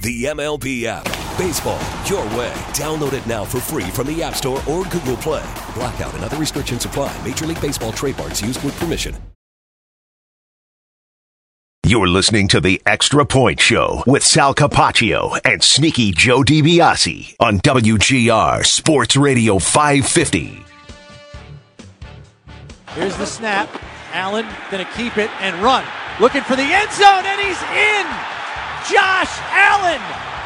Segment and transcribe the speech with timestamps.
[0.00, 1.04] The MLB app.
[1.36, 2.52] Baseball, your way.
[2.72, 5.44] Download it now for free from the App Store or Google Play.
[5.74, 7.16] Blackout and other restrictions apply.
[7.24, 9.16] Major League Baseball trademarks used with permission.
[11.84, 17.58] You're listening to the Extra Point Show with Sal Capaccio and Sneaky Joe DiBiase on
[17.60, 20.64] WGR Sports Radio 550.
[22.90, 23.68] Here's the snap.
[24.12, 25.84] Allen gonna keep it and run.
[26.20, 28.37] Looking for the end zone, and he's in.
[28.90, 30.00] Josh Allen,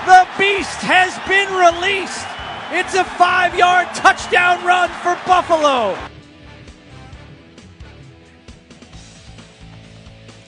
[0.05, 2.27] the beast, has been released.
[2.73, 5.97] It's a five yard touchdown run for Buffalo.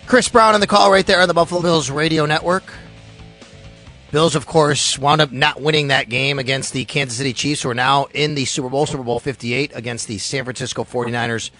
[0.06, 2.64] Chris Brown on the call right there on the Buffalo Bills radio network.
[4.10, 7.70] Bills, of course, wound up not winning that game against the Kansas City Chiefs, who
[7.70, 11.50] are now in the Super Bowl, Super Bowl 58, against the San Francisco 49ers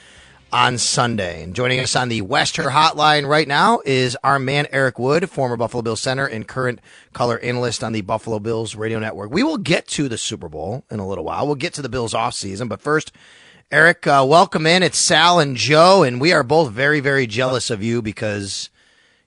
[0.55, 1.43] on Sunday.
[1.43, 5.57] And joining us on the Western Hotline right now is our man Eric Wood, former
[5.57, 6.81] Buffalo Bills center and current
[7.13, 9.33] color analyst on the Buffalo Bills radio network.
[9.33, 11.45] We will get to the Super Bowl in a little while.
[11.45, 13.11] We'll get to the Bills offseason, but first,
[13.73, 14.85] Eric, uh, welcome in.
[14.85, 18.71] It's Sal and Joe, and we are both very, very jealous of you because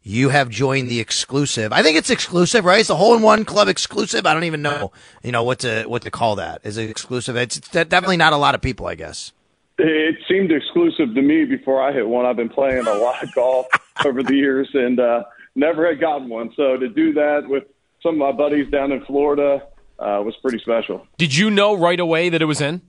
[0.02, 1.74] you have joined the exclusive.
[1.74, 2.80] I think it's exclusive, right?
[2.80, 4.26] It's the hole in one club exclusive.
[4.26, 6.62] I don't even know, you know, what to what to call that.
[6.64, 7.36] Is it exclusive?
[7.36, 9.34] It's definitely not a lot of people, I guess.
[9.80, 12.26] It seemed exclusive to me before I hit one.
[12.26, 13.68] I've been playing a lot of golf
[14.06, 15.24] over the years and uh,
[15.56, 16.52] never had gotten one.
[16.56, 17.66] So to do that with
[18.02, 19.64] some of my buddies down in Florida
[20.00, 21.06] uh, was pretty special.
[21.18, 22.82] Did you know right away that it was in?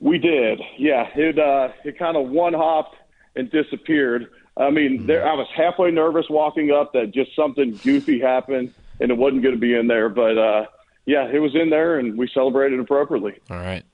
[0.00, 1.08] We did, yeah.
[1.14, 2.96] It uh, it kind of one hopped
[3.36, 4.30] and disappeared.
[4.56, 5.06] I mean, mm-hmm.
[5.06, 9.42] there, I was halfway nervous walking up that just something goofy happened and it wasn't
[9.42, 10.08] going to be in there.
[10.08, 10.66] But uh,
[11.06, 13.34] yeah, it was in there, and we celebrated appropriately.
[13.50, 13.84] All right.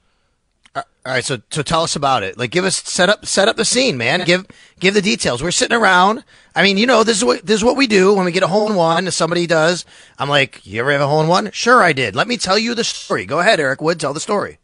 [1.06, 2.36] All right, so so tell us about it.
[2.36, 4.22] Like, give us set up set up the scene, man.
[4.26, 4.46] Give
[4.80, 5.42] give the details.
[5.42, 6.24] We're sitting around.
[6.54, 8.42] I mean, you know, this is what this is what we do when we get
[8.42, 9.06] a hole in one.
[9.06, 9.86] If somebody does,
[10.18, 11.50] I'm like, you ever have a hole in one?
[11.52, 12.14] Sure, I did.
[12.14, 13.24] Let me tell you the story.
[13.24, 13.98] Go ahead, Eric Wood.
[13.98, 14.58] Tell the story.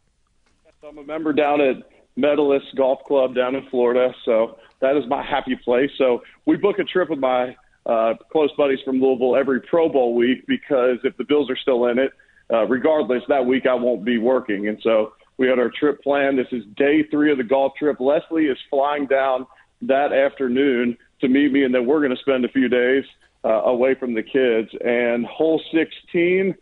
[0.87, 1.77] I'm a member down at
[2.15, 5.89] Medalist Golf Club down in Florida, so that is my happy place.
[5.97, 7.55] So we book a trip with my
[7.87, 11.87] uh, close buddies from Louisville every Pro Bowl week because if the Bills are still
[11.87, 12.11] in it,
[12.53, 14.67] uh, regardless, that week I won't be working.
[14.67, 16.37] And so we had our trip planned.
[16.37, 17.99] This is day three of the golf trip.
[17.99, 19.45] Leslie is flying down
[19.83, 23.03] that afternoon to meet me, and then we're going to spend a few days
[23.45, 24.69] uh, away from the kids.
[24.83, 26.55] And hole 16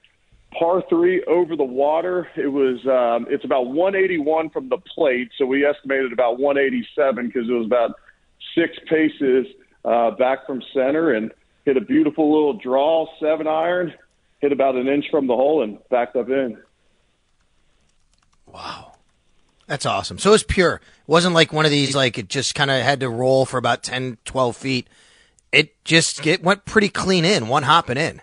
[0.58, 2.28] par three over the water.
[2.36, 7.50] It was um, it's about 181 from the plate, so we estimated about 187 because
[7.50, 7.92] it was about
[8.56, 9.48] six paces
[9.84, 11.32] uh, back from center and
[11.66, 13.94] hit a beautiful little draw seven iron,
[14.40, 16.58] hit about an inch from the hole and backed up in.
[18.56, 18.94] Wow.
[19.68, 20.18] That's awesome.
[20.18, 20.76] So it was pure.
[20.76, 23.58] It wasn't like one of these, like it just kind of had to roll for
[23.58, 24.88] about 10, 12 feet.
[25.52, 28.22] It just it went pretty clean in, one hopping in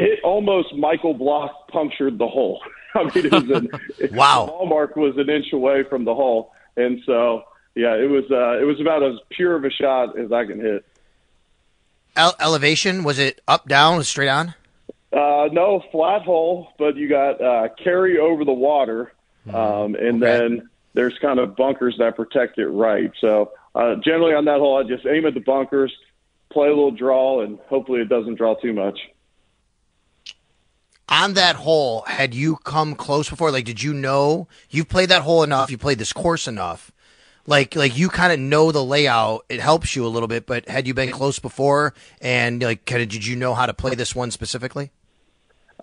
[0.00, 2.62] it almost Michael Block punctured the hole.
[2.94, 3.70] I mean, it was an,
[4.12, 4.46] wow.
[4.46, 7.42] The ball mark was an inch away from the hole, and so
[7.74, 10.58] yeah, it was uh, it was about as pure of a shot as I can
[10.58, 10.84] hit.
[12.16, 14.54] Ele- elevation was it up, down, straight on?
[15.12, 19.12] Uh, no, flat hole, but you got uh, carry over the water.
[19.48, 20.38] Um, and okay.
[20.38, 23.10] then there's kind of bunkers that protect it right.
[23.20, 25.92] So uh, generally on that hole, I just aim at the bunkers,
[26.52, 28.98] play a little draw, and hopefully it doesn't draw too much
[31.10, 33.50] on that hole, had you come close before?
[33.50, 35.70] Like, did you know you've played that hole enough?
[35.70, 36.92] You played this course enough.
[37.46, 39.44] Like, like you kind of know the layout.
[39.48, 40.46] It helps you a little bit.
[40.46, 43.74] But had you been close before, and like, kind of, did you know how to
[43.74, 44.92] play this one specifically?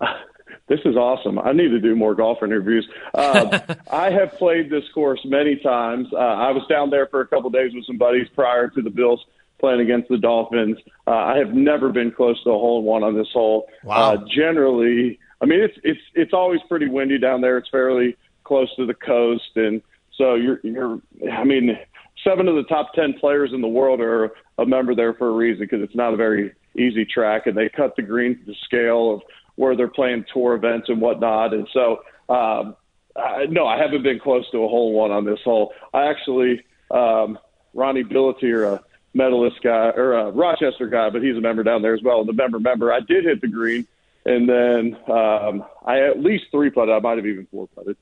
[0.68, 1.38] This is awesome.
[1.38, 2.86] I need to do more golf interviews.
[3.14, 3.58] Uh,
[3.90, 6.08] I have played this course many times.
[6.12, 8.82] Uh, I was down there for a couple of days with some buddies prior to
[8.82, 9.24] the Bills
[9.58, 10.78] playing against the Dolphins.
[11.06, 13.68] Uh, I have never been close to a hole in one on this hole.
[13.82, 14.14] Wow.
[14.14, 17.58] Uh, generally, I mean it's it's it's always pretty windy down there.
[17.58, 19.82] It's fairly close to the coast, and
[20.16, 21.00] so you're you're.
[21.32, 21.78] I mean,
[22.24, 25.32] seven of the top ten players in the world are a member there for a
[25.32, 28.56] reason because it's not a very easy track, and they cut the green to the
[28.64, 29.22] scale of
[29.58, 32.02] where they're playing tour events and whatnot, and so.
[32.28, 32.76] Um,
[33.16, 35.72] uh, no, I haven't been close to a hole one on this hole.
[35.92, 37.36] I actually, um,
[37.74, 41.94] Ronnie Billetier, a medalist guy or a Rochester guy, but he's a member down there
[41.94, 42.20] as well.
[42.20, 43.88] And the member member, I did hit the green,
[44.24, 46.94] and then um, I at least three putted.
[46.94, 47.96] I might have even four putted.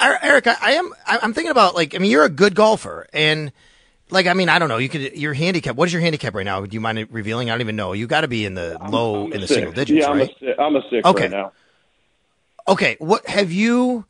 [0.00, 0.92] Eric, I, I am.
[1.06, 1.94] I'm thinking about like.
[1.94, 3.50] I mean, you're a good golfer, and
[4.10, 4.78] like, I mean, I don't know.
[4.78, 5.76] You could your handicap.
[5.76, 6.64] What is your handicap right now?
[6.64, 7.50] Do you mind revealing?
[7.50, 7.92] I don't even know.
[7.92, 9.54] You got to be in the low I'm in the six.
[9.56, 10.30] single digits, yeah, right?
[10.42, 11.22] I'm a, I'm a six Okay.
[11.22, 11.52] right now.
[12.66, 14.04] Okay, what have you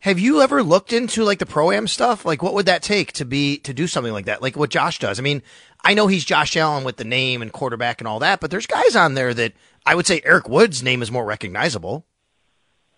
[0.00, 2.24] have you ever looked into like the pro am stuff?
[2.24, 4.40] Like what would that take to be to do something like that?
[4.42, 5.18] Like what Josh does?
[5.18, 5.42] I mean,
[5.82, 8.66] I know he's Josh Allen with the name and quarterback and all that, but there's
[8.66, 9.52] guys on there that
[9.84, 12.06] I would say Eric Wood's name is more recognizable.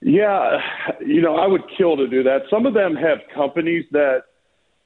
[0.02, 0.60] Yeah,
[1.00, 2.42] you know, I would kill to do that.
[2.50, 4.24] Some of them have companies that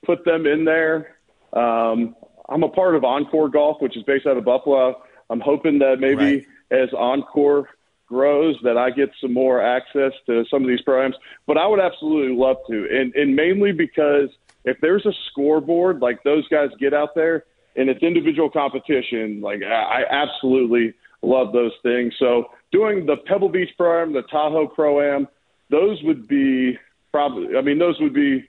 [0.07, 1.17] put them in there.
[1.53, 2.17] Um,
[2.49, 5.01] I'm a part of Encore Golf, which is based out of Buffalo.
[5.31, 7.69] I'm hoping that maybe as Encore
[8.07, 11.15] grows, that I get some more access to some of these programs.
[11.47, 14.31] But I would absolutely love to, and and mainly because
[14.65, 17.45] if there's a scoreboard like those guys get out there,
[17.77, 22.15] and it's individual competition, like I, I absolutely love those things.
[22.19, 25.29] So doing the Pebble Beach program, the Tahoe Pro Am,
[25.71, 26.77] those would be
[27.13, 27.57] probably.
[27.57, 28.49] I mean, those would be.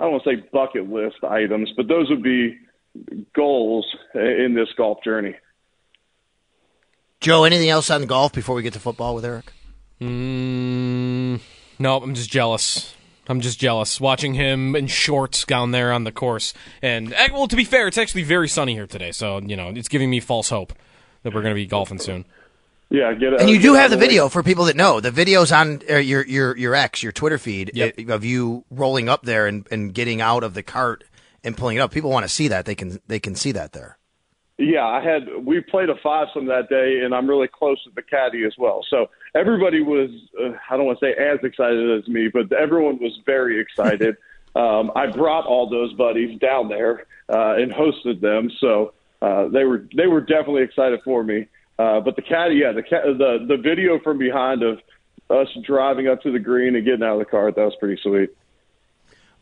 [0.00, 2.56] I don't want to say bucket list items, but those would be
[3.34, 5.34] goals in this golf journey.
[7.20, 9.52] Joe, anything else on golf before we get to football with Eric?
[10.00, 11.40] Mm,
[11.78, 12.94] no, I'm just jealous.
[13.28, 16.54] I'm just jealous watching him in shorts down there on the course.
[16.80, 19.68] And eh, well, to be fair, it's actually very sunny here today, so you know
[19.68, 20.72] it's giving me false hope
[21.22, 22.24] that we're going to be golfing soon.
[22.90, 23.40] Yeah, get it.
[23.40, 24.06] And you do have the out way.
[24.06, 25.00] video for people that know.
[25.00, 27.94] The video's on uh, your your your X, your Twitter feed Yep.
[28.08, 31.04] uh, of you rolling up there and, and getting out of the cart
[31.44, 31.90] and pulling it up.
[31.92, 32.64] People want to see that.
[32.64, 33.98] They can they can see that there.
[34.56, 37.90] Yeah, I had we played a five some that day, and I'm really close to
[37.94, 38.84] the caddy as well.
[38.88, 40.10] So everybody was
[40.42, 44.16] uh, I don't want to say as excited as me, but everyone was very excited.
[44.56, 49.64] um, I brought all those buddies down there uh, and hosted them, so uh, they
[49.64, 51.46] were they were definitely excited for me.
[51.78, 54.80] Uh, but the caddy, yeah, the ca- the the video from behind of
[55.30, 58.00] us driving up to the green and getting out of the car, that was pretty
[58.02, 58.30] sweet.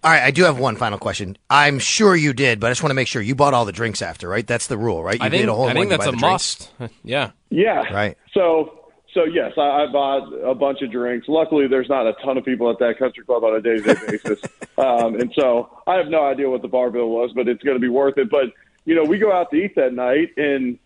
[0.04, 1.36] All right, I do have one final question.
[1.48, 3.72] I'm sure you did, but I just want to make sure you bought all the
[3.72, 4.46] drinks after, right?
[4.46, 5.18] That's the rule, right?
[5.18, 5.76] You I think did a whole thing.
[5.76, 6.70] I think that's a must.
[7.04, 7.30] yeah.
[7.48, 7.92] Yeah.
[7.92, 8.16] Right.
[8.32, 8.86] So
[9.16, 11.26] so yes, I, I bought a bunch of drinks.
[11.26, 14.40] Luckily, there's not a ton of people at that country club on a day-to-day basis,
[14.76, 17.76] um, and so I have no idea what the bar bill was, but it's going
[17.76, 18.28] to be worth it.
[18.30, 18.52] But
[18.84, 20.78] you know, we go out to eat that night, and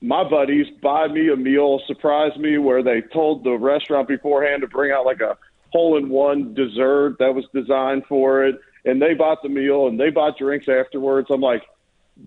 [0.00, 4.68] my buddies buy me a meal, surprise me, where they told the restaurant beforehand to
[4.68, 5.36] bring out like a
[5.72, 10.38] hole-in-one dessert that was designed for it, and they bought the meal and they bought
[10.38, 11.28] drinks afterwards.
[11.30, 11.62] I'm like,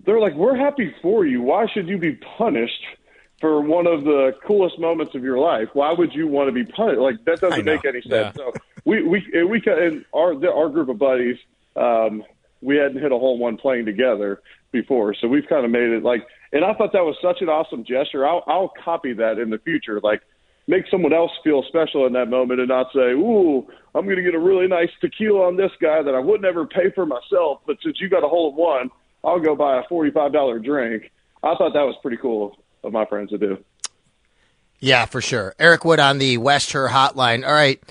[0.06, 1.42] they're like, we're happy for you.
[1.42, 2.82] Why should you be punished
[3.40, 5.68] for one of the coolest moments of your life?
[5.72, 7.00] Why would you want to be punished?
[7.00, 8.12] Like that doesn't make any sense.
[8.12, 8.32] Yeah.
[8.34, 8.52] So
[8.84, 11.36] we we and we and our the- our group of buddies,
[11.76, 12.24] um,
[12.62, 14.40] we hadn't hit a hole in one playing together
[14.72, 16.26] before, so we've kind of made it like.
[16.54, 18.26] And I thought that was such an awesome gesture.
[18.26, 20.00] I'll I'll copy that in the future.
[20.00, 20.22] Like
[20.66, 24.22] make someone else feel special in that moment and not say, "Ooh, I'm going to
[24.22, 27.60] get a really nice tequila on this guy that I would never pay for myself,
[27.66, 28.90] but since you got a hole in one,
[29.24, 31.10] I'll go buy a forty-five dollar drink."
[31.42, 33.62] I thought that was pretty cool of my friends to do.
[34.80, 35.54] Yeah, for sure.
[35.58, 37.46] Eric Wood on the West Her Hotline.
[37.46, 37.82] All right.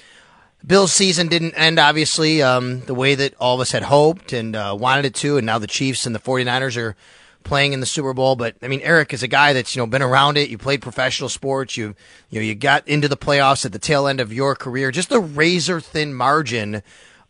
[0.65, 4.56] Bill's season didn't end, obviously, um, the way that all of us had hoped and
[4.56, 5.38] uh, wanted it to.
[5.38, 6.95] And now the Chiefs and the 49ers are
[7.44, 8.36] playing in the Super Bowl.
[8.36, 10.50] But, I mean, Eric is a guy that's, you know, been around it.
[10.50, 11.78] You played professional sports.
[11.78, 11.95] You,
[12.30, 14.92] you know, you got into the playoffs at the tail end of your career.
[14.92, 16.84] Just the razor thin margin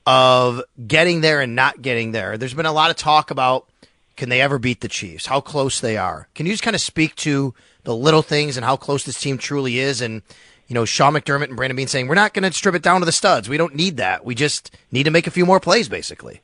[0.06, 2.38] of getting there and not getting there.
[2.38, 3.68] There's been a lot of talk about
[4.15, 5.25] can they ever beat the Chiefs?
[5.25, 6.28] How close they are?
[6.35, 9.38] Can you just kind of speak to the little things and how close this team
[9.38, 10.02] truly is?
[10.02, 10.21] And
[10.68, 13.02] you know, Sean McDermott and Brandon Beane saying we're not going to strip it down
[13.02, 13.49] to the studs.
[13.49, 14.23] We don't need that.
[14.26, 16.42] We just need to make a few more plays, basically.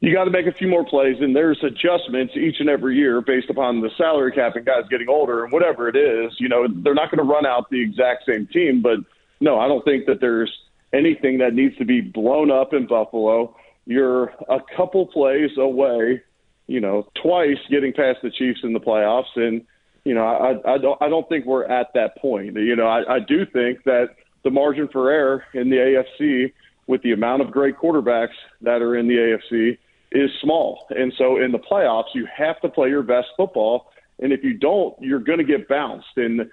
[0.00, 3.20] You got to make a few more plays, and there's adjustments each and every year
[3.20, 6.32] based upon the salary cap and guys getting older and whatever it is.
[6.38, 8.98] You know, they're not going to run out the exact same team, but
[9.40, 10.52] no, I don't think that there's
[10.92, 13.56] anything that needs to be blown up in Buffalo.
[13.86, 16.22] You're a couple plays away,
[16.66, 19.64] you know, twice getting past the Chiefs in the playoffs, and
[20.04, 22.54] you know, I, I don't, I don't think we're at that point.
[22.54, 24.10] You know, I, I do think that
[24.44, 26.52] the margin for error in the AFC
[26.86, 29.78] with the amount of great quarterbacks that are in the AFC
[30.12, 30.86] is small.
[30.90, 33.90] And so in the playoffs, you have to play your best football.
[34.20, 36.16] And if you don't, you're going to get bounced.
[36.16, 36.50] And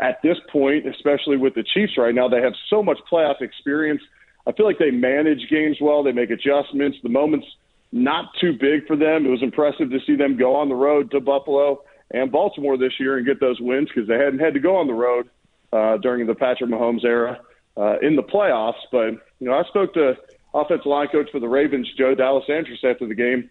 [0.00, 4.02] at this point, especially with the Chiefs right now, they have so much playoff experience.
[4.46, 6.02] I feel like they manage games well.
[6.02, 6.98] They make adjustments.
[7.02, 7.46] The moment's
[7.92, 9.26] not too big for them.
[9.26, 12.92] It was impressive to see them go on the road to Buffalo and Baltimore this
[12.98, 15.28] year and get those wins because they hadn't had to go on the road
[15.72, 17.40] uh, during the Patrick Mahomes era
[17.76, 18.80] uh, in the playoffs.
[18.90, 20.14] But you know, I spoke to
[20.54, 23.50] offensive line coach for the Ravens, Joe D'Alessandris, after the game,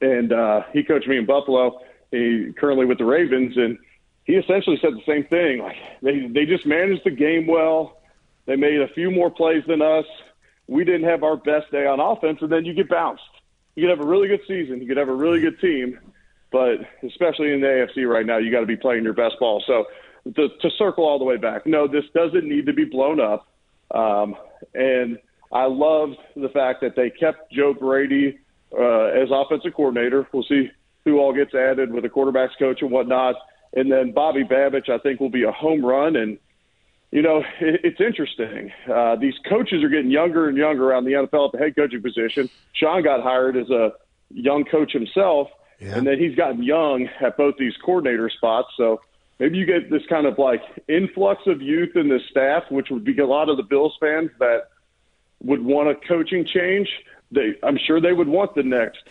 [0.00, 1.80] and uh, he coached me in Buffalo.
[2.10, 3.78] He currently with the Ravens, and
[4.24, 5.60] he essentially said the same thing.
[5.60, 8.00] Like they they just managed the game well.
[8.46, 10.06] They made a few more plays than us.
[10.66, 13.22] we didn't have our best day on offense, and then you get bounced.
[13.74, 15.98] You could have a really good season, you could have a really good team,
[16.50, 19.62] but especially in the AFC right now, you got to be playing your best ball.
[19.66, 19.86] So
[20.34, 23.48] to, to circle all the way back, no, this doesn't need to be blown up.
[23.90, 24.36] Um,
[24.74, 25.18] and
[25.52, 28.38] I loved the fact that they kept Joe Brady
[28.76, 30.26] uh, as offensive coordinator.
[30.32, 30.70] We'll see
[31.04, 33.36] who all gets added with the quarterbacks coach and whatnot.
[33.74, 36.16] And then Bobby Babich, I think, will be a home run.
[36.16, 36.38] And,
[37.10, 38.72] you know, it, it's interesting.
[38.90, 42.02] Uh, these coaches are getting younger and younger around the NFL at the head coaching
[42.02, 42.48] position.
[42.72, 43.92] Sean got hired as a
[44.30, 45.48] young coach himself,
[45.80, 45.96] yeah.
[45.96, 48.68] and then he's gotten young at both these coordinator spots.
[48.76, 49.00] So
[49.38, 53.04] maybe you get this kind of like influx of youth in the staff, which would
[53.04, 54.68] be a lot of the Bills fans that
[55.42, 56.88] would want a coaching change.
[57.30, 59.02] They, I'm sure they would want the next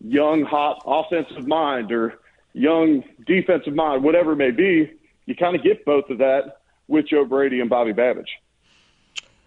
[0.00, 2.14] young, hot offensive mind or
[2.52, 4.90] young defensive mind, whatever it may be.
[5.26, 8.28] You kind of get both of that with Joe Brady and Bobby Babich.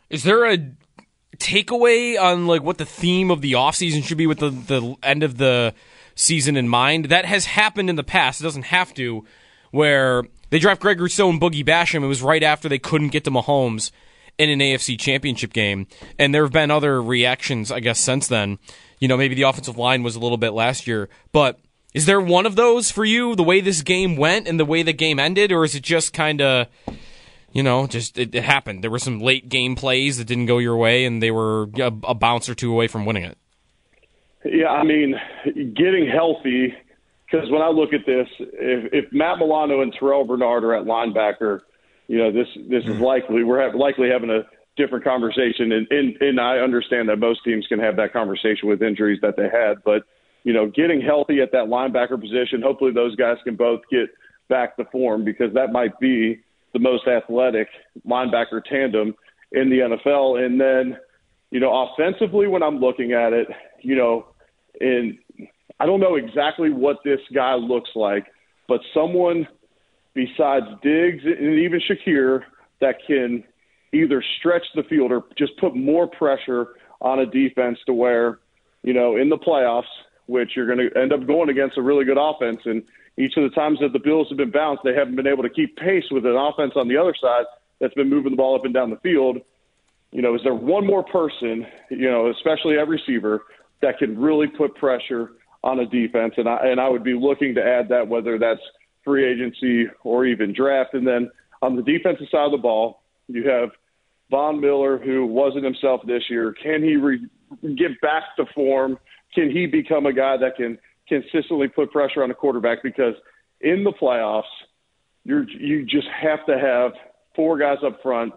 [0.10, 0.58] Is there a
[1.38, 5.24] takeaway on like what the theme of the offseason should be with the, the end
[5.24, 5.74] of the
[6.16, 7.06] season in mind?
[7.06, 8.42] That has happened in the past.
[8.42, 9.26] It doesn't have to,
[9.72, 12.04] where they draft Greg Rousseau and Boogie Basham.
[12.04, 13.92] It was right after they couldn't get to Mahomes
[14.38, 15.88] in an AFC championship game.
[16.18, 18.60] And there have been other reactions, I guess, since then.
[19.00, 21.60] You know, maybe the offensive line was a little bit last year, but
[21.94, 24.84] is there one of those for you, the way this game went and the way
[24.84, 26.68] the game ended, or is it just kind of,
[27.52, 28.84] you know, just it, it, happened?
[28.84, 31.92] There were some late game plays that didn't go your way, and they were a,
[32.04, 33.38] a bounce or two away from winning it.
[34.46, 36.74] Yeah, I mean, getting healthy.
[37.30, 40.86] Because when I look at this, if, if Matt Milano and Terrell Bernard are at
[40.86, 41.62] linebacker,
[42.12, 43.04] you know, this this is hmm.
[43.04, 44.42] likely we're have, likely having a
[44.76, 48.82] different conversation, and, and and I understand that most teams can have that conversation with
[48.82, 50.04] injuries that they had, but
[50.44, 54.10] you know, getting healthy at that linebacker position, hopefully those guys can both get
[54.50, 56.42] back to form because that might be
[56.74, 57.70] the most athletic
[58.06, 59.16] linebacker tandem
[59.54, 60.44] in the NFL.
[60.44, 60.98] And then,
[61.50, 63.48] you know, offensively, when I'm looking at it,
[63.82, 64.26] you know,
[64.82, 65.18] and
[65.80, 68.26] I don't know exactly what this guy looks like,
[68.68, 69.48] but someone
[70.14, 72.44] besides Diggs and even Shakir
[72.80, 73.44] that can
[73.94, 78.40] either stretch the field or just put more pressure on a defense to where,
[78.84, 79.84] you know, in the playoffs,
[80.28, 82.60] which you're going to end up going against a really good offense.
[82.66, 82.84] And
[83.18, 85.50] each of the times that the Bills have been bounced, they haven't been able to
[85.50, 87.46] keep pace with an offense on the other side
[87.80, 89.38] that's been moving the ball up and down the field.
[90.12, 93.44] You know, is there one more person, you know, especially a receiver,
[93.82, 95.32] that can really put pressure
[95.64, 96.34] on a defense?
[96.38, 98.62] And I and I would be looking to add that whether that's–
[99.04, 100.94] free agency or even draft.
[100.94, 101.30] And then
[101.62, 103.70] on the defensive side of the ball, you have
[104.30, 106.54] Von Miller, who wasn't himself this year.
[106.62, 107.28] Can he re-
[107.76, 108.98] get back to form?
[109.36, 110.78] Can he become a guy that can
[111.08, 112.82] consistently put pressure on the quarterback?
[112.82, 113.14] Because
[113.60, 114.44] in the playoffs,
[115.24, 116.94] you're you just have to have
[117.36, 118.34] four guys up front,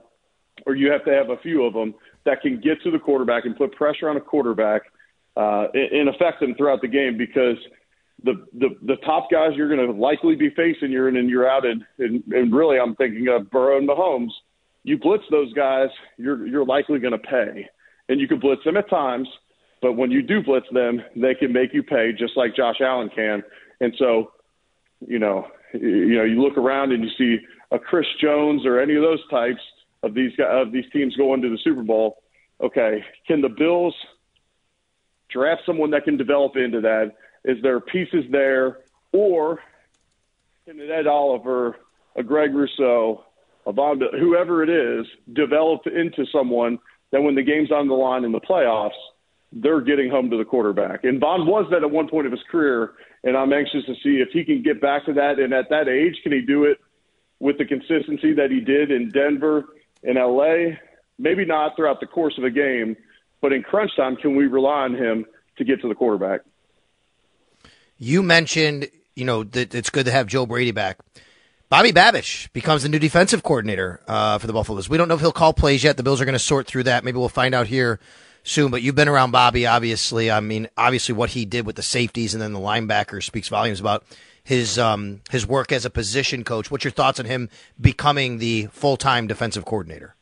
[0.67, 1.95] or you have to have a few of them
[2.25, 4.83] that can get to the quarterback and put pressure on a quarterback
[5.37, 7.17] uh, and affect them throughout the game.
[7.17, 7.57] Because
[8.23, 11.49] the the the top guys you're going to likely be facing you're in and you're
[11.49, 14.31] out and, and and really I'm thinking of Burrow and Mahomes.
[14.83, 17.67] You blitz those guys, you're you're likely going to pay,
[18.09, 19.29] and you can blitz them at times,
[19.81, 23.11] but when you do blitz them, they can make you pay just like Josh Allen
[23.15, 23.43] can.
[23.81, 24.33] And so,
[25.07, 28.95] you know, you know, you look around and you see a Chris Jones or any
[28.95, 29.61] of those types
[30.03, 32.23] of these of these teams going to the Super Bowl.
[32.63, 33.95] Okay, can the Bills
[35.31, 37.13] draft someone that can develop into that?
[37.45, 38.79] Is there pieces there,
[39.13, 39.61] or
[40.67, 41.77] can an Ed Oliver,
[42.17, 43.25] a Greg Rousseau,
[43.67, 46.79] a Von, whoever it is, develop into someone
[47.13, 48.91] that when the game's on the line in the playoffs,
[49.53, 51.05] they're getting home to the quarterback.
[51.05, 54.21] And Von was that at one point of his career, and I'm anxious to see
[54.21, 55.39] if he can get back to that.
[55.39, 56.79] And at that age, can he do it
[57.39, 59.65] with the consistency that he did in Denver
[60.03, 60.77] and LA?
[61.19, 62.97] Maybe not throughout the course of a game,
[63.41, 65.25] but in crunch time, can we rely on him
[65.59, 66.41] to get to the quarterback?
[67.99, 70.99] You mentioned, you know, that it's good to have Joe Brady back.
[71.69, 74.89] Bobby Babich becomes the new defensive coordinator uh, for the Buffalo Bills.
[74.89, 75.97] We don't know if he'll call plays yet.
[75.97, 77.05] The Bills are going to sort through that.
[77.05, 77.99] Maybe we'll find out here
[78.43, 78.71] soon.
[78.71, 80.31] But you've been around Bobby, obviously.
[80.31, 83.81] I mean, obviously, what he did with the safeties and then the linebackers speaks volumes
[83.81, 84.05] about
[84.45, 86.71] his um, his work as a position coach.
[86.71, 87.49] What's your thoughts on him
[87.81, 90.15] becoming the full time defensive coordinator?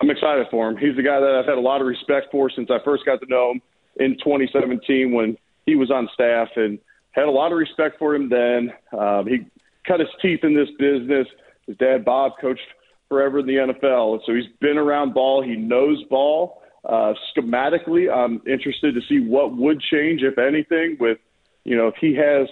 [0.00, 0.76] I'm excited for him.
[0.76, 3.20] He's the guy that I've had a lot of respect for since I first got
[3.20, 3.62] to know him
[3.96, 6.78] in 2017 when he was on staff and
[7.14, 8.72] had a lot of respect for him then.
[8.98, 9.46] Um, he
[9.86, 11.26] cut his teeth in this business.
[11.66, 12.60] His dad, Bob, coached
[13.08, 15.42] forever in the NFL, so he's been around ball.
[15.42, 16.62] He knows ball.
[16.84, 21.18] Uh, schematically, I'm interested to see what would change, if anything, with
[21.64, 22.48] you know if he has,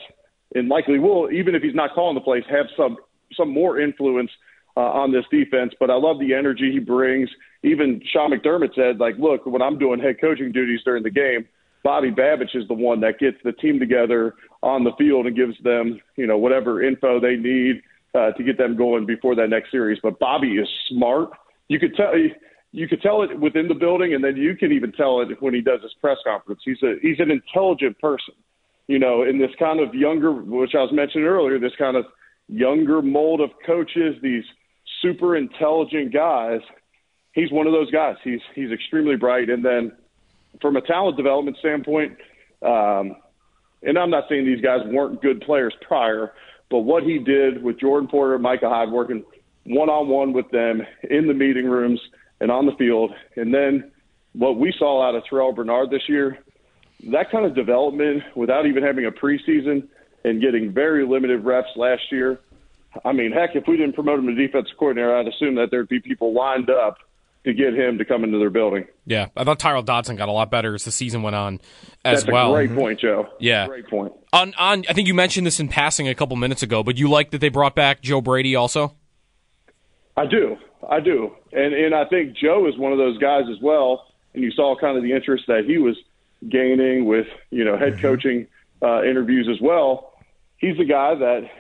[0.55, 2.97] and likely will, even if he's not calling the plays, have some
[3.37, 4.31] some more influence
[4.77, 5.75] uh, on this defense.
[5.79, 7.29] But I love the energy he brings.
[7.63, 11.47] Even Sean McDermott said, like, look, when I'm doing head coaching duties during the game,
[11.83, 15.55] Bobby Babich is the one that gets the team together on the field and gives
[15.65, 17.83] them, you know, whatever info they need
[18.15, 19.99] uh, to get them going before that next series.
[20.03, 21.31] But Bobby is smart.
[21.69, 22.13] You could tell
[22.73, 25.55] you could tell it within the building, and then you can even tell it when
[25.55, 26.61] he does his press conference.
[26.65, 28.35] He's a he's an intelligent person,
[28.87, 32.07] you know, in this kind of younger, which I was mentioning earlier, this kind of
[32.49, 34.45] younger mold of coaches, these
[35.01, 36.61] super intelligent guys.
[37.35, 38.17] He's one of those guys.
[38.25, 39.93] He's he's extremely bright, and then
[40.63, 42.17] from a talent development standpoint,
[42.63, 43.17] um,
[43.83, 46.33] and I'm not saying these guys weren't good players prior,
[46.71, 49.25] but what he did with Jordan Poyer and Micah Hyde working
[49.65, 52.01] one on one with them in the meeting rooms
[52.41, 53.91] and on the field, and then
[54.33, 56.39] what we saw out of Terrell Bernard this year,
[57.11, 59.87] that kind of development without even having a preseason
[60.25, 62.41] and getting very limited reps last year.
[63.05, 65.89] I mean, heck, if we didn't promote him to defensive coordinator, I'd assume that there'd
[65.89, 66.99] be people lined up
[67.45, 68.87] to get him to come into their building.
[69.05, 71.61] Yeah, I thought Tyrel Dodson got a lot better as the season went on
[72.05, 72.55] as That's well.
[72.55, 73.29] a great point, Joe.
[73.41, 74.13] Yeah, great point.
[74.33, 77.09] On on, I think you mentioned this in passing a couple minutes ago, but you
[77.11, 78.95] like that they brought back Joe Brady also.
[80.17, 80.57] I do,
[80.89, 84.07] I do, and and I think Joe is one of those guys as well.
[84.35, 85.97] And you saw kind of the interest that he was
[86.49, 88.47] gaining with you know head coaching
[88.83, 90.13] uh, interviews as well.
[90.59, 91.51] He's the guy that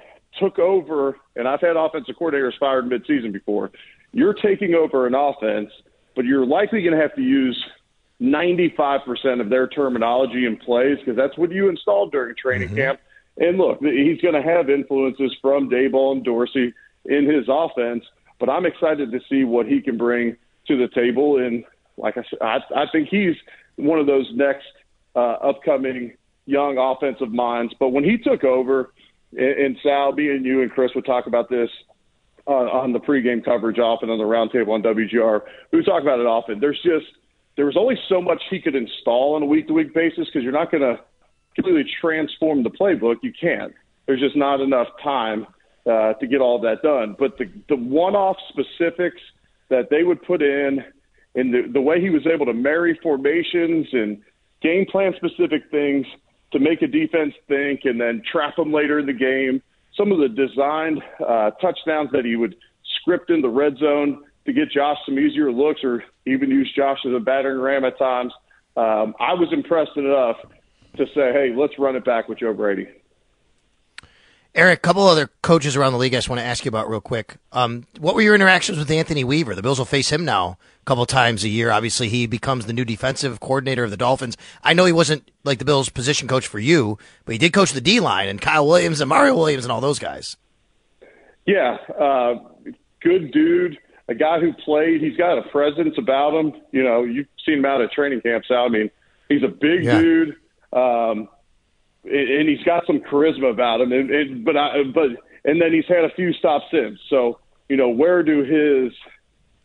[0.41, 3.73] took over, and I've had offensive coordinators fired midseason before
[4.13, 5.71] you're taking over an offense,
[6.15, 7.63] but you're likely going to have to use
[8.21, 12.77] 95% of their terminology and plays because that's what you installed during training mm-hmm.
[12.77, 13.01] camp.
[13.39, 16.75] And look, he's going to have influences from Daboll and Dorsey
[17.07, 18.05] in his offense,
[18.39, 20.37] but I'm excited to see what he can bring
[20.69, 21.39] to the table.
[21.39, 21.65] And
[21.97, 23.35] like I said, I, I think he's
[23.77, 24.67] one of those next
[25.17, 26.13] uh, upcoming
[26.47, 27.75] young offensive minds.
[27.79, 28.93] But when he took over,
[29.33, 31.71] and, and Sal, and you and Chris would talk about this
[32.47, 35.41] on, on the pregame coverage often on the roundtable on WGR.
[35.73, 36.61] We talk about it often.
[36.61, 37.07] There's just
[37.57, 40.43] there was only so much he could install on a week to week basis because
[40.43, 41.01] you're not going to
[41.55, 43.17] completely transform the playbook.
[43.23, 43.75] You can't.
[44.07, 45.47] There's just not enough time
[45.87, 47.17] uh, to get all that done.
[47.19, 49.21] But the the one off specifics
[49.69, 50.85] that they would put in,
[51.35, 54.21] and the the way he was able to marry formations and
[54.63, 56.07] game plan specific things
[56.53, 59.63] to make a defense think, and then trap them later in the game
[59.97, 62.57] some of the designed uh, touchdowns that he would
[63.01, 66.99] script in the red zone to get Josh some easier looks or even use Josh
[67.07, 68.33] as a battering ram at times.
[68.77, 70.37] Um, I was impressed enough
[70.97, 72.89] to say, hey, let's run it back with Joe Brady.
[74.55, 76.91] Eric, a couple other coaches around the league I just want to ask you about
[76.91, 77.37] real quick.
[77.53, 79.55] Um, what were your interactions with Anthony Weaver?
[79.55, 81.71] The Bills will face him now a couple times a year.
[81.71, 84.37] Obviously, he becomes the new defensive coordinator of the Dolphins.
[84.63, 87.73] I know he wasn't like the Bills' position coach for you, but he did coach
[87.73, 90.37] the D line and Kyle Williams and Mario Williams and all those guys.
[91.47, 92.35] Yeah, uh,
[93.01, 93.79] good dude.
[94.09, 95.01] A guy who played.
[95.01, 96.53] He's got a presence about him.
[96.73, 98.51] You know, you've seen him out at training camps.
[98.51, 98.67] Out.
[98.67, 98.91] I mean,
[99.31, 99.99] he's a big yeah.
[99.99, 100.37] dude.
[100.75, 101.29] Um,
[102.05, 103.93] and he's got some charisma about him.
[103.93, 105.11] And, and but I, but
[105.45, 106.99] and then he's had a few stops since.
[107.09, 107.39] So
[107.69, 108.93] you know, where do his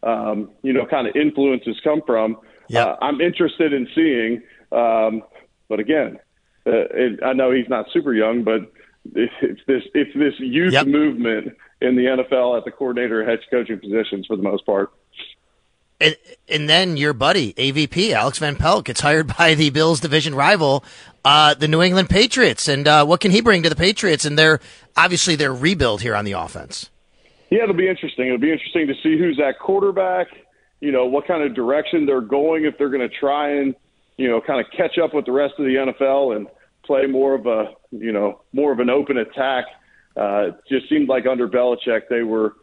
[0.04, 2.38] um, you know kind of influences come from?
[2.68, 4.44] Yeah, uh, I'm interested in seeing.
[4.72, 5.24] Um,
[5.70, 6.20] but again,
[6.66, 8.72] uh, it, I know he's not super young, but
[9.16, 10.88] it's this it's this youth yep.
[10.88, 14.92] movement in the NFL at the coordinator head coaching positions for the most part.
[16.00, 16.16] And,
[16.48, 20.84] and then your buddy, AVP, Alex Van Pelt, gets hired by the Bills division rival,
[21.26, 22.68] uh, the New England Patriots.
[22.68, 24.60] And uh, what can he bring to the Patriots and their
[24.96, 26.90] obviously their rebuild here on the offense?
[27.50, 28.28] Yeah, it'll be interesting.
[28.28, 30.28] It'll be interesting to see who's at quarterback,
[30.82, 33.74] you know, what kind of direction they're going, if they're going to try and,
[34.18, 36.48] you know, kind of catch up with the rest of the NFL and
[36.86, 39.66] play more of a, you know, more of an open attack.
[40.16, 42.54] Uh, it just seemed like under Belichick, they were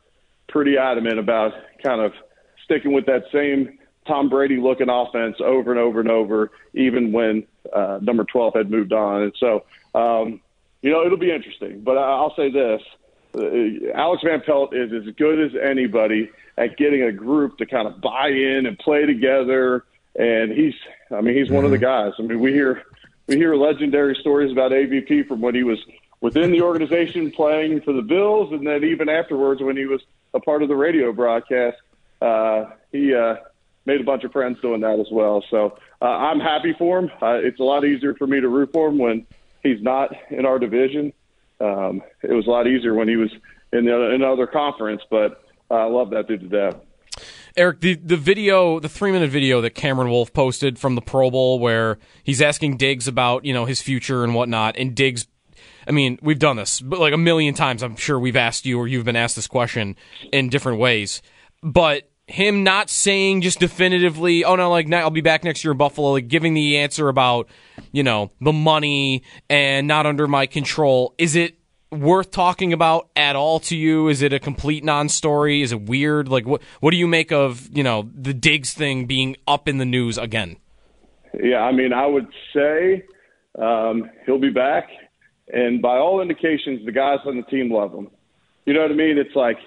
[0.49, 2.13] pretty adamant about kind of–
[2.65, 7.47] sticking with that same Tom Brady looking offense over and over and over, even when
[7.73, 9.23] uh, number 12 had moved on.
[9.23, 10.41] And so, um,
[10.83, 11.81] you know, it'll be interesting.
[11.81, 12.83] But I'll say this
[13.37, 17.89] uh, Alex Van Pelt is as good as anybody at getting a group to kind
[17.89, 19.85] of buy in and play together.
[20.17, 20.75] And he's,
[21.11, 22.09] I mean, he's one of the mm-hmm.
[22.09, 22.13] guys.
[22.19, 22.83] I mean, we hear,
[23.27, 25.79] we hear legendary stories about AVP from when he was
[26.21, 30.01] within the organization playing for the Bills, and then even afterwards when he was
[30.33, 31.77] a part of the radio broadcast
[32.21, 33.37] uh, he uh,
[33.87, 35.43] made a bunch of friends doing that as well.
[35.51, 37.11] So uh, I'm happy for him.
[37.21, 39.27] Uh, it's a lot easier for me to root for him when
[39.63, 41.13] he's not in our division.
[41.61, 43.31] Um, it was a lot easier when he was
[43.73, 46.81] in the in another conference, but I love that dude to death.
[47.57, 51.31] Eric, the, the video, the three minute video that Cameron Wolfe posted from the Pro
[51.31, 55.27] Bowl, where he's asking Diggs about you know his future and whatnot, and Diggs
[55.87, 57.83] I mean, we've done this, like a million times.
[57.83, 59.97] I'm sure we've asked you or you've been asked this question
[60.33, 61.21] in different ways.
[61.65, 65.79] But him not saying just definitively, oh no, like I'll be back next year in
[65.79, 67.49] Buffalo, like giving the answer about,
[67.91, 71.15] you know, the money and not under my control.
[71.17, 71.59] Is it
[71.91, 74.09] worth talking about at all to you?
[74.09, 75.63] Is it a complete non-story?
[75.63, 76.29] Is it weird?
[76.29, 79.79] Like what what do you make of, you know, the Diggs thing being up in
[79.79, 80.57] the news again?
[81.43, 83.05] Yeah, I mean, I would say
[83.59, 84.89] um, he'll be back,
[85.53, 88.11] and by all indications, the guys on the team love him.
[88.67, 89.19] You know what I mean?
[89.19, 89.59] It's like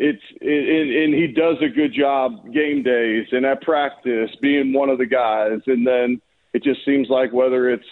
[0.00, 4.90] it's it, and he does a good job game days and at practice being one
[4.90, 6.20] of the guys, and then
[6.54, 7.84] it just seems like whether it's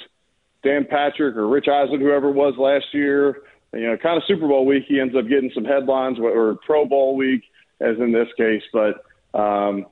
[0.62, 3.42] Dan Patrick or Rich Eisen, whoever it was last year,
[3.72, 6.86] you know, kind of Super Bowl week, he ends up getting some headlines, or Pro
[6.86, 7.42] Bowl week,
[7.80, 8.62] as in this case.
[8.72, 9.04] But
[9.38, 9.86] um,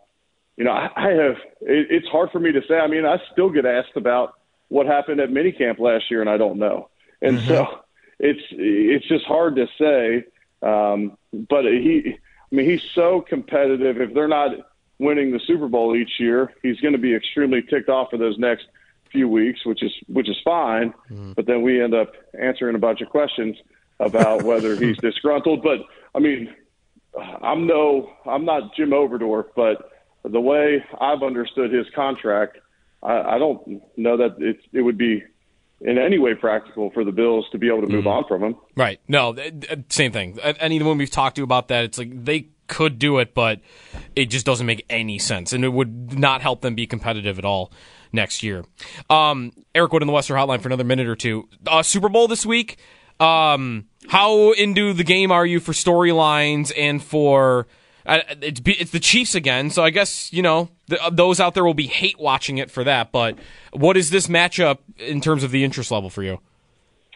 [0.56, 1.36] you know, I, I have.
[1.62, 2.76] It, it's hard for me to say.
[2.76, 4.34] I mean, I still get asked about
[4.68, 6.90] what happened at minicamp last year, and I don't know.
[7.20, 7.48] And mm-hmm.
[7.48, 7.80] so
[8.20, 10.24] it's it's just hard to say.
[10.64, 12.16] Um, but he,
[12.50, 14.00] I mean, he's so competitive.
[14.00, 14.52] If they're not
[14.98, 18.38] winning the Super Bowl each year, he's going to be extremely ticked off for those
[18.38, 18.66] next
[19.12, 20.94] few weeks, which is which is fine.
[21.10, 21.32] Mm-hmm.
[21.32, 23.56] But then we end up answering a bunch of questions
[24.00, 25.62] about whether he's disgruntled.
[25.62, 25.80] But
[26.14, 26.54] I mean,
[27.42, 29.90] I'm no, I'm not Jim Overdorf, but
[30.24, 32.58] the way I've understood his contract,
[33.02, 35.22] I, I don't know that it it would be
[35.84, 38.10] in any way practical for the Bills to be able to move mm.
[38.10, 38.56] on from him.
[38.74, 39.00] Right.
[39.06, 39.36] No,
[39.90, 40.38] same thing.
[40.40, 43.60] Anyone we've talked to about that, it's like they could do it, but
[44.16, 47.44] it just doesn't make any sense, and it would not help them be competitive at
[47.44, 47.70] all
[48.12, 48.64] next year.
[49.10, 51.48] Um, Eric Wood in the Western Hotline for another minute or two.
[51.66, 52.78] Uh, Super Bowl this week.
[53.20, 57.66] Um, how into the game are you for storylines and for
[58.06, 61.54] uh, it's it's the Chiefs again, so I guess you know the, uh, those out
[61.54, 63.12] there will be hate watching it for that.
[63.12, 63.38] But
[63.72, 66.38] what is this matchup in terms of the interest level for you?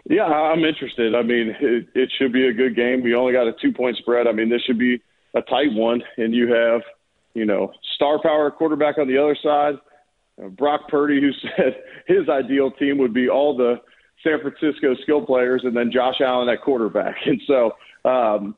[0.09, 1.15] Yeah, I'm interested.
[1.15, 3.03] I mean, it, it should be a good game.
[3.03, 4.27] We only got a two point spread.
[4.27, 5.03] I mean, this should be
[5.35, 6.83] a tight one, and you have
[7.35, 9.75] you know star power quarterback on the other side.
[10.43, 11.77] Uh, Brock Purdy, who said
[12.07, 13.81] his ideal team would be all the
[14.25, 17.17] San Francisco skill players and then Josh Allen at quarterback.
[17.27, 17.73] And so
[18.09, 18.57] um,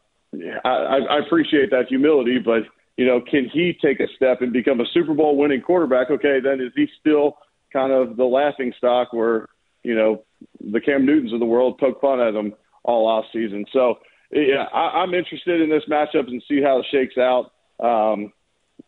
[0.65, 2.63] I, I appreciate that humility, but
[2.97, 6.11] you know, can he take a step and become a Super Bowl winning quarterback?
[6.11, 7.39] Okay, then is he still
[7.73, 9.47] kind of the laughing stock where
[9.83, 10.25] you know
[10.61, 13.65] the Cam Newtons of the world poke fun at him all off season?
[13.73, 13.99] So
[14.31, 17.53] yeah, I, I'm interested in this matchup and see how it shakes out.
[17.79, 18.33] Um,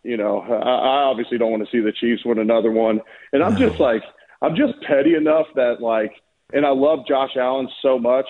[0.02, 3.00] you know, I, I obviously don't want to see the Chiefs win another one,
[3.32, 4.02] and I'm just like
[4.42, 6.12] I'm just petty enough that like,
[6.52, 8.26] and I love Josh Allen so much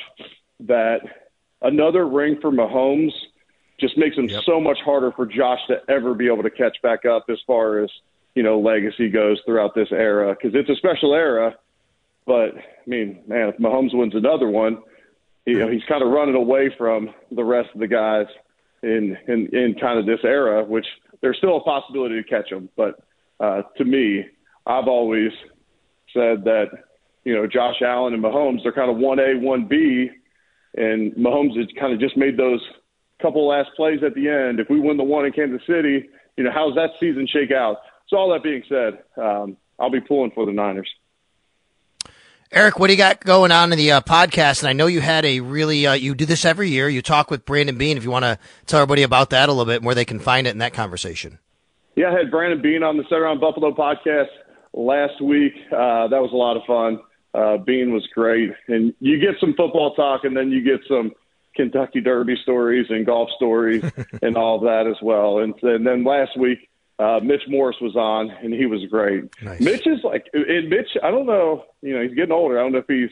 [0.61, 1.01] that
[1.63, 3.13] another ring for Mahomes
[3.81, 4.43] just makes him yep.
[4.45, 7.83] so much harder for Josh to ever be able to catch back up as far
[7.83, 7.91] as
[8.35, 11.55] you know legacy goes throughout this era because it's a special era.
[12.27, 14.79] But I mean, man, if Mahomes wins another one,
[15.47, 18.27] you know he's kind of running away from the rest of the guys
[18.83, 20.87] in in in kind of this era, which
[21.21, 22.69] there's still a possibility to catch him.
[22.77, 23.01] But
[23.41, 24.25] uh, to me,
[24.67, 25.33] I've always
[26.13, 26.67] said that
[27.25, 30.11] you know Josh Allen and Mahomes they're kind of one A one B
[30.75, 32.61] and Mahomes has kind of just made those
[33.23, 34.61] couple last plays at the end.
[34.61, 37.79] If we win the one in Kansas City, you know, how's that season shake out?
[38.09, 40.91] So all that being said, um, I'll be pulling for the Niners.
[42.51, 44.61] Eric, what do you got going on in the uh, podcast?
[44.61, 46.87] And I know you had a really, uh, you do this every year.
[46.87, 47.97] You talk with Brandon Beane.
[47.97, 50.47] If you want to tell everybody about that a little bit, where they can find
[50.47, 51.39] it in that conversation.
[51.97, 54.29] Yeah, I had Brandon Beane on the Set Around Buffalo podcast
[54.75, 55.55] last week.
[55.73, 57.01] Uh, that was a lot of fun.
[57.35, 61.13] Uh, Beane was great, and you get some football talk, and then you get some
[61.55, 63.85] Kentucky Derby stories and golf stories
[64.23, 65.39] and all of that as well.
[65.39, 69.25] And, and then last week, uh, Mitch Morse was on, and he was great.
[69.43, 69.61] Nice.
[69.61, 72.59] Mitch is like, and Mitch, I don't know, you know, he's getting older.
[72.59, 73.11] I don't know if he's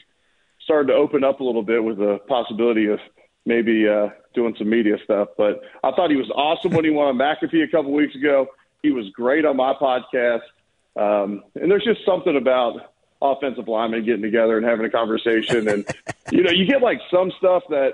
[0.63, 3.01] starting to open up a little bit with the possibility of
[3.47, 5.29] maybe uh, doing some media stuff.
[5.37, 8.47] But I thought he was awesome when he won on McAfee a couple weeks ago.
[8.83, 10.43] He was great on my podcast.
[10.97, 15.69] Um, and there's just something about offensive linemen getting together and having a conversation.
[15.69, 15.87] And,
[16.31, 17.93] you know, you get like some stuff that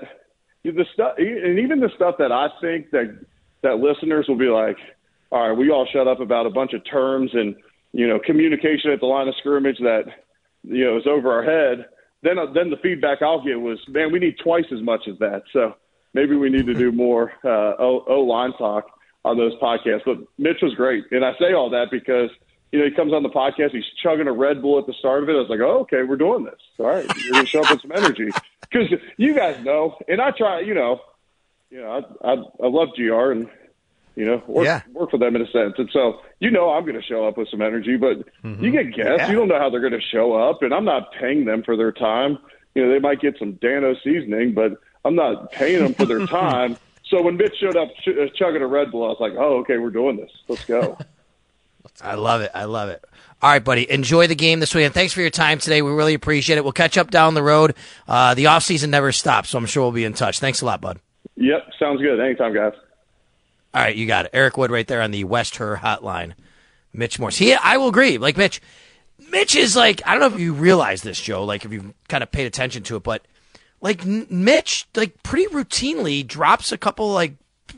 [0.71, 3.17] the stuff, and even the stuff that I think that,
[3.63, 4.77] that listeners will be like,
[5.31, 7.55] all right, we all shut up about a bunch of terms and,
[7.91, 10.05] you know, communication at the line of scrimmage that,
[10.63, 11.85] you know, is over our head.
[12.23, 15.43] Then, then the feedback I'll get was, man, we need twice as much as that.
[15.53, 15.75] So
[16.13, 18.85] maybe we need to do more uh, O, o line talk
[19.25, 20.03] on those podcasts.
[20.05, 22.29] But Mitch was great, and I say all that because–
[22.71, 25.23] you know, he comes on the podcast, he's chugging a Red Bull at the start
[25.23, 25.33] of it.
[25.33, 26.59] I was like, oh, okay, we're doing this.
[26.79, 28.29] All right, you're going to show up with some energy.
[28.69, 31.01] Because you guys know, and I try, you know,
[31.69, 33.49] you know, I, I, I love GR and,
[34.15, 34.81] you know, work, yeah.
[34.93, 35.75] work for them in a sense.
[35.77, 38.63] And so, you know, I'm going to show up with some energy, but mm-hmm.
[38.63, 39.19] you get guests.
[39.19, 39.29] Yeah.
[39.29, 41.75] You don't know how they're going to show up, and I'm not paying them for
[41.77, 42.37] their time.
[42.73, 44.73] you know, they might get some Dano seasoning, but
[45.05, 46.77] I'm not paying them for their time.
[47.03, 49.57] so when Mitch showed up ch- uh, chugging a Red Bull, I was like, oh,
[49.59, 50.31] okay, we're doing this.
[50.47, 50.97] Let's go.
[52.01, 52.51] I love it.
[52.53, 53.03] I love it.
[53.41, 53.89] All right, buddy.
[53.89, 54.93] Enjoy the game this weekend.
[54.93, 55.81] Thanks for your time today.
[55.81, 56.63] We really appreciate it.
[56.63, 57.75] We'll catch up down the road.
[58.07, 60.39] Uh, the off season never stops, so I'm sure we'll be in touch.
[60.39, 60.99] Thanks a lot, bud.
[61.35, 62.19] Yep, sounds good.
[62.19, 62.73] Anytime, guys.
[63.73, 64.31] All right, you got it.
[64.33, 66.33] Eric Wood right there on the West Her hotline.
[66.93, 67.37] Mitch Morse.
[67.37, 68.17] He, I will agree.
[68.17, 68.59] Like Mitch,
[69.29, 71.43] Mitch is like I don't know if you realize this, Joe.
[71.43, 73.23] Like if you've kind of paid attention to it, but
[73.81, 77.35] like Mitch, like pretty routinely drops a couple like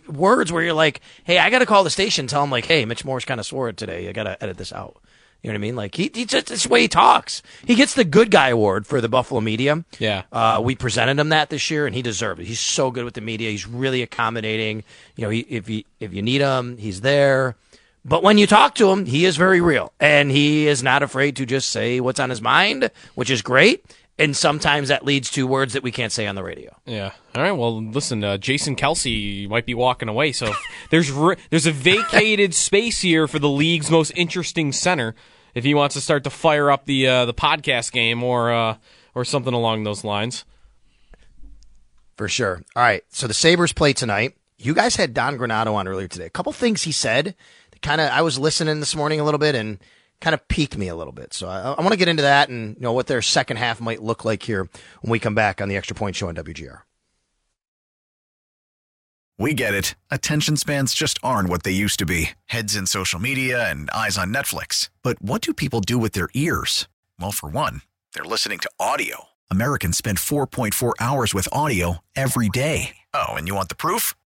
[0.08, 2.86] words where you're like, "Hey, I got to call the station, tell him like, hey,
[2.86, 4.10] Mitch Morse kind of swore it today.
[4.10, 4.98] I got to edit this out."
[5.42, 5.76] You know what I mean?
[5.78, 7.42] Like he, he just this way he talks.
[7.66, 9.86] He gets the good guy award for the Buffalo media.
[9.98, 10.24] Yeah.
[10.34, 12.46] Uh, we presented him that this year, and he deserved it.
[12.46, 13.50] He's so good with the media.
[13.50, 14.84] He's really accommodating.
[15.16, 17.56] You know, he, if you if you need him, he's there.
[18.04, 21.36] But when you talk to him, he is very real, and he is not afraid
[21.38, 23.86] to just say what's on his mind, which is great.
[24.20, 26.76] And sometimes that leads to words that we can't say on the radio.
[26.86, 27.14] Yeah.
[27.34, 27.54] All right.
[27.54, 30.52] Well, listen, uh, Jason Kelce might be walking away, so
[30.92, 35.16] there's re- there's a vacated space here for the league's most interesting center
[35.56, 38.76] if he wants to start to fire up the uh, the podcast game or uh,
[39.16, 40.44] or something along those lines.
[42.18, 42.62] For sure.
[42.76, 43.04] All right.
[43.10, 44.36] So the Sabres play tonight.
[44.58, 46.26] You guys had Don Granato on earlier today.
[46.26, 47.34] A couple things he said.
[47.82, 49.80] Kind of, I was listening this morning a little bit and
[50.22, 51.34] kind of piqued me a little bit.
[51.34, 53.80] So I, I want to get into that and you know what their second half
[53.82, 54.70] might look like here
[55.02, 56.82] when we come back on the Extra Point Show on WGR.
[59.38, 59.96] We get it.
[60.12, 62.32] Attention spans just aren't what they used to be.
[62.48, 64.90] Heads in social media and eyes on Netflix.
[65.02, 66.90] But what do people do with their ears?
[67.18, 67.82] Well, for one,
[68.14, 69.30] they're listening to audio.
[69.50, 72.98] Americans spend 4.4 hours with audio every day.
[73.14, 74.14] Oh, and you want the proof?